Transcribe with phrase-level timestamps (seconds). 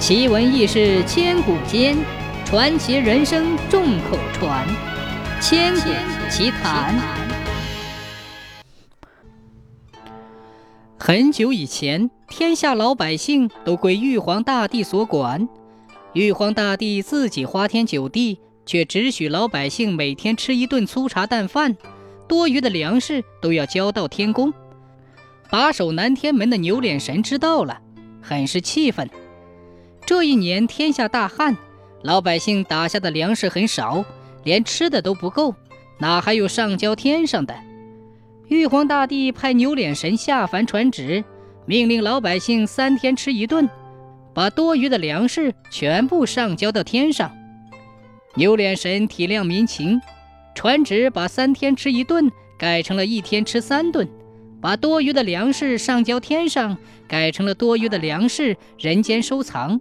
[0.00, 1.94] 奇闻异事千古间，
[2.46, 4.66] 传奇人生众口传。
[5.42, 5.90] 千古
[6.30, 6.98] 奇谈。
[10.98, 15.46] 很久以前，天下老百姓都归玉皇大帝所管。
[16.14, 21.76] 玉皇大帝自己花天酒地，却只许老百姓每天吃一顿粗茶淡饭，
[22.26, 24.50] 多余的粮食都要交到天宫。
[25.50, 27.82] 把守南天门的牛脸神知道了，
[28.22, 29.06] 很是气愤。
[30.10, 31.56] 这一年天下大旱，
[32.02, 34.04] 老百姓打下的粮食很少，
[34.42, 35.54] 连吃的都不够，
[36.00, 37.54] 哪还有上交天上的？
[38.48, 41.22] 玉皇大帝派牛脸神下凡传旨，
[41.64, 43.70] 命令老百姓三天吃一顿，
[44.34, 47.30] 把多余的粮食全部上交到天上。
[48.34, 50.02] 牛脸神体谅民情，
[50.56, 54.08] 传旨把三天吃一顿改成了一天吃三顿，
[54.60, 59.80] 把多余的粮食上交天上，改成了多余的粮食人间收藏。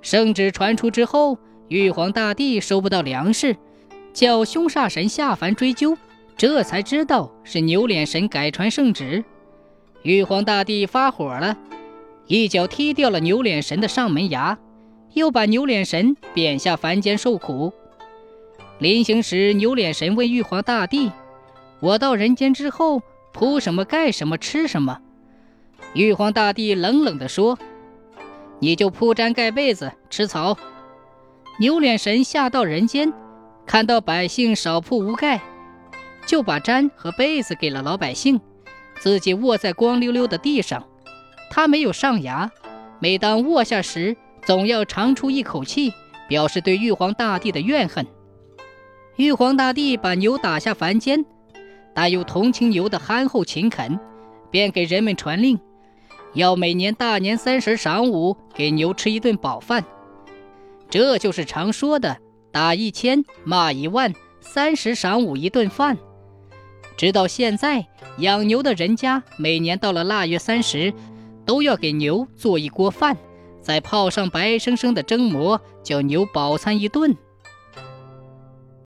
[0.00, 1.38] 圣旨传出之后，
[1.68, 3.56] 玉皇大帝收不到粮食，
[4.12, 5.96] 叫凶煞神下凡追究，
[6.36, 9.24] 这才知道是牛脸神改传圣旨。
[10.02, 11.58] 玉皇大帝发火了，
[12.26, 14.56] 一脚踢掉了牛脸神的上门牙，
[15.14, 17.72] 又把牛脸神贬下凡间受苦。
[18.78, 21.10] 临行时，牛脸神问玉皇大帝
[21.80, 23.02] ：“我到人间之后，
[23.32, 25.00] 铺什么、盖什么、吃什么？”
[25.94, 27.58] 玉皇大帝冷冷地说。
[28.60, 30.56] 你就铺毡盖被子吃草。
[31.60, 33.12] 牛脸神下到人间，
[33.66, 35.40] 看到百姓少铺无盖，
[36.26, 38.40] 就把毡和被子给了老百姓，
[39.00, 40.84] 自己卧在光溜溜的地上。
[41.50, 42.50] 他没有上牙，
[43.00, 45.92] 每当卧下时，总要长出一口气，
[46.28, 48.06] 表示对玉皇大帝的怨恨。
[49.16, 51.24] 玉皇大帝把牛打下凡间，
[51.94, 53.98] 但又同情牛的憨厚勤恳，
[54.50, 55.58] 便给人们传令。
[56.34, 59.84] 要每年大年三十晌午给牛吃一顿饱饭，
[60.90, 62.18] 这就是常说的
[62.52, 65.96] “打一千，骂一万，三十晌午一顿饭”。
[66.96, 67.86] 直到现在，
[68.18, 70.92] 养牛的人家每年到了腊月三十，
[71.46, 73.16] 都要给牛做一锅饭，
[73.60, 77.16] 再泡上白生生的蒸馍，叫牛饱餐一顿。